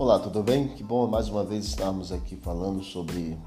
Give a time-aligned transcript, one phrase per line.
[0.00, 0.66] Olá, tudo bem?
[0.66, 3.38] Que bom mais uma vez estarmos aqui falando sobre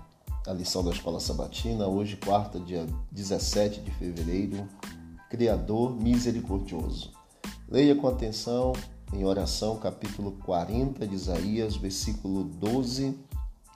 [0.45, 1.87] a lição da Escola Sabatina.
[1.87, 4.69] Hoje, quarta, dia 17 de fevereiro.
[5.31, 7.11] Criador misericordioso.
[7.67, 8.71] Leia com atenção
[9.11, 13.17] em oração, capítulo 40 de Isaías, versículo 12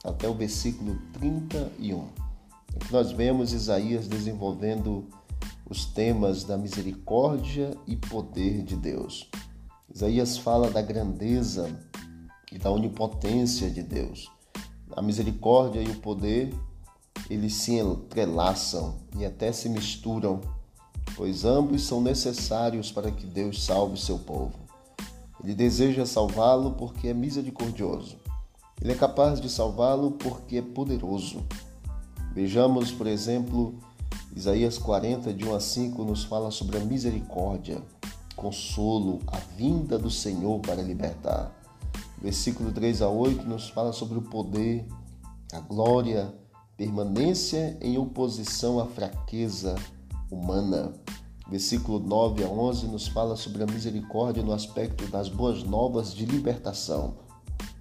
[0.04, 2.06] até o versículo 31.
[2.76, 5.08] Aqui nós vemos Isaías desenvolvendo
[5.68, 9.28] os temas da misericórdia e poder de Deus.
[9.92, 11.76] Isaías fala da grandeza
[12.52, 14.32] e da onipotência de Deus.
[14.96, 16.54] A misericórdia e o poder,
[17.30, 20.42] eles se entrelaçam e até se misturam,
[21.16, 24.68] pois ambos são necessários para que Deus salve seu povo.
[25.44, 28.18] Ele deseja salvá-lo porque é misericordioso.
[28.82, 31.46] Ele é capaz de salvá-lo porque é poderoso.
[32.34, 33.76] Vejamos, por exemplo,
[34.36, 37.82] Isaías 40, de 1 a 5, nos fala sobre a misericórdia,
[38.36, 41.57] consolo, a vinda do Senhor para libertar.
[42.20, 44.88] Versículo 3 a 8 nos fala sobre o poder,
[45.54, 46.34] a glória,
[46.76, 49.76] permanência em oposição à fraqueza
[50.32, 50.94] humana.
[51.50, 56.26] Versículo 9 a 11 nos fala sobre a misericórdia no aspecto das boas novas de
[56.26, 57.16] libertação.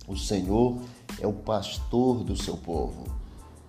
[0.07, 0.81] O Senhor
[1.19, 3.05] é o pastor do seu povo.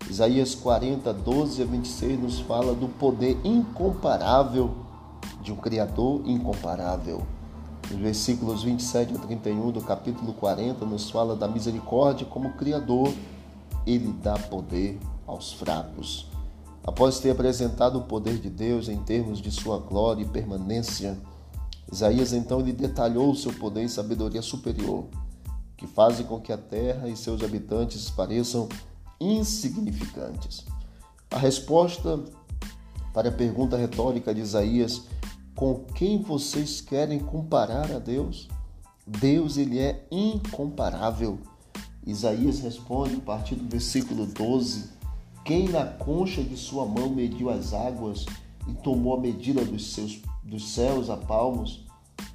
[0.09, 4.75] Isaías 40, 12 a 26 nos fala do poder incomparável
[5.41, 7.25] de um Criador incomparável.
[7.89, 13.13] Nos versículos 27 a 31 do capítulo 40 nos fala da misericórdia como Criador.
[13.85, 16.29] Ele dá poder aos fracos.
[16.83, 21.17] Após ter apresentado o poder de Deus em termos de sua glória e permanência,
[21.91, 25.05] Isaías então lhe detalhou o seu poder e sabedoria superior,
[25.77, 28.67] que fazem com que a terra e seus habitantes pareçam
[29.19, 30.65] insignificantes.
[31.31, 32.19] A resposta
[33.13, 35.03] para a pergunta retórica de Isaías
[35.57, 38.47] com quem vocês querem comparar a Deus?
[39.07, 41.39] Deus ele é incomparável.
[42.05, 44.91] Isaías responde a partir do versículo 12:
[45.43, 48.23] Quem na concha de sua mão mediu as águas
[48.67, 51.87] e tomou a medida dos, seus, dos céus a palmos?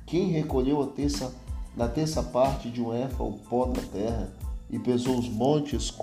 [0.04, 1.33] Quem recolheu a terça,
[1.77, 4.33] na terça parte de um éfa o pó da terra
[4.69, 5.94] e pesou os montes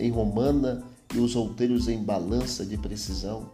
[0.00, 0.82] em romana
[1.14, 3.48] e os outeiros em balança de precisão?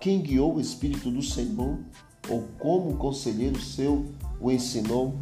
[0.00, 1.78] Quem guiou o Espírito do Senhor
[2.28, 4.06] ou como o conselheiro seu
[4.40, 5.14] o ensinou.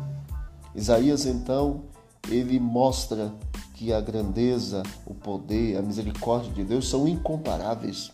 [0.75, 1.83] Isaías então
[2.29, 3.33] ele mostra
[3.75, 8.11] que a grandeza, o poder, a misericórdia de Deus são incomparáveis.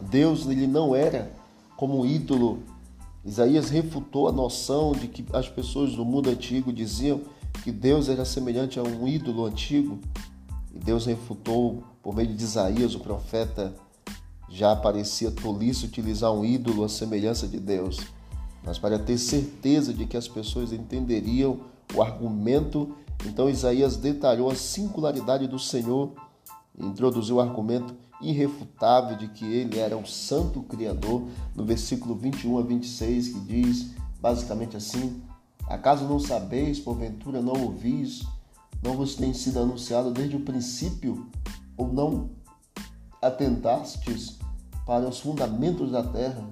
[0.00, 1.32] Deus ele não era
[1.76, 2.62] como um ídolo.
[3.24, 7.20] Isaías refutou a noção de que as pessoas do mundo antigo diziam
[7.62, 9.98] que Deus era semelhante a um ídolo antigo.
[10.74, 13.74] E Deus refutou por meio de Isaías, o profeta,
[14.52, 18.00] já parecia tolice utilizar um ídolo à semelhança de Deus,
[18.62, 21.60] mas para ter certeza de que as pessoas entenderiam
[21.94, 26.12] o argumento, então Isaías detalhou a singularidade do Senhor
[26.78, 31.22] e introduziu o argumento irrefutável de que ele era o santo criador,
[31.56, 33.90] no versículo 21 a 26, que diz
[34.20, 35.22] basicamente assim:
[35.66, 38.22] Acaso não sabeis, porventura não ouvis,
[38.82, 41.26] não vos tem sido anunciado desde o princípio,
[41.74, 42.30] ou não
[43.22, 44.41] atentastes
[44.86, 46.44] para os fundamentos da terra.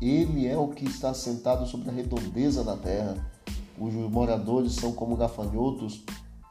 [0.00, 3.16] Ele é o que está sentado sobre a redondeza da terra,
[3.78, 6.04] cujos moradores são como gafanhotos.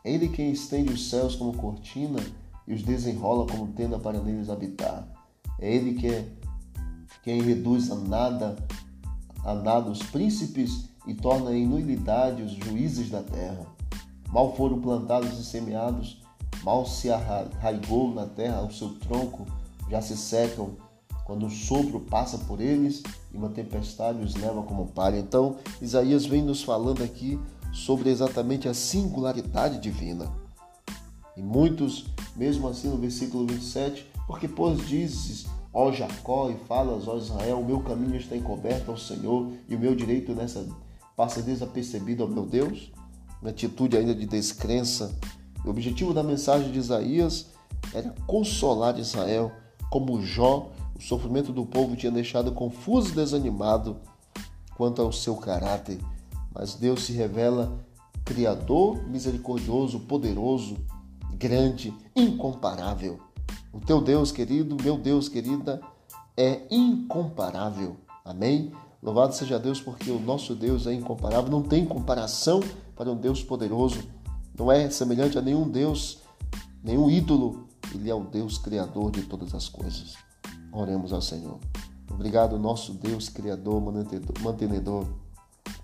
[0.03, 2.19] Ele quem estende os céus como cortina
[2.67, 5.07] e os desenrola como tenda para neles habitar.
[5.59, 6.27] É ele que é
[7.23, 8.55] quem reduz a nada
[9.43, 13.65] a nada os príncipes e torna em nulidade os juízes da terra.
[14.31, 16.21] Mal foram plantados e semeados,
[16.63, 19.45] mal se arraigou na terra o seu tronco,
[19.89, 20.71] já se secam
[21.29, 25.19] quando o sopro passa por eles e uma tempestade os leva como palha.
[25.19, 27.39] Então, Isaías vem nos falando aqui
[27.71, 30.27] sobre exatamente a singularidade divina.
[31.37, 37.15] E muitos, mesmo assim no versículo 27, porque pois dizes, ó Jacó, e falas, ó
[37.15, 40.67] Israel, o meu caminho está encoberto ao Senhor e o meu direito nessa
[41.15, 42.91] passa desapercebido ao meu Deus?
[43.39, 45.15] Uma atitude ainda de descrença.
[45.63, 47.51] O objetivo da mensagem de Isaías
[47.93, 49.51] era consolar Israel,
[49.91, 53.95] como Jó o sofrimento do povo tinha deixado confuso e desanimado
[54.75, 55.97] quanto ao seu caráter,
[56.53, 57.79] mas Deus se revela
[58.25, 60.77] Criador, misericordioso, poderoso,
[61.33, 63.17] grande, incomparável.
[63.73, 65.81] O teu Deus querido, meu Deus querida,
[66.37, 67.95] é incomparável.
[68.23, 68.71] Amém?
[69.01, 72.59] Louvado seja Deus, porque o nosso Deus é incomparável, não tem comparação
[72.95, 74.03] para um Deus poderoso,
[74.55, 76.19] não é semelhante a nenhum Deus,
[76.83, 77.67] nenhum ídolo.
[77.95, 80.28] Ele é o Deus criador de todas as coisas.
[80.71, 81.59] Oremos ao Senhor.
[82.09, 83.81] Obrigado, nosso Deus Criador,
[84.41, 85.05] mantenedor,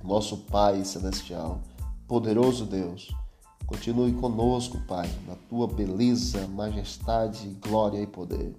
[0.03, 1.61] nosso Pai Celestial,
[2.07, 3.13] poderoso Deus.
[3.65, 8.55] Continue conosco, Pai, na tua beleza, majestade, glória e poder.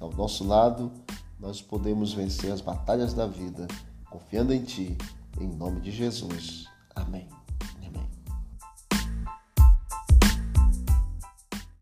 [0.00, 0.90] Ao nosso lado,
[1.38, 3.66] nós podemos vencer as batalhas da vida,
[4.10, 4.96] confiando em Ti,
[5.40, 6.66] em nome de Jesus.
[6.94, 7.28] Amém.